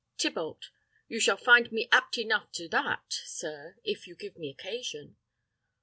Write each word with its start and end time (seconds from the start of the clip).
Tybalt. 0.17 0.71
You 1.07 1.19
shall 1.19 1.37
find 1.37 1.71
me 1.71 1.87
apt 1.91 2.17
enough 2.17 2.51
to 2.53 2.67
that, 2.69 3.03
sir, 3.23 3.75
if 3.83 4.07
you 4.07 4.15
give 4.15 4.35
me 4.35 4.49
occasion. 4.49 5.17